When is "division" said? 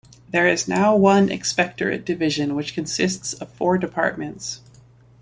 2.03-2.55